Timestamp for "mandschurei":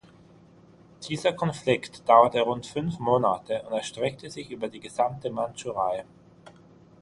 5.29-6.05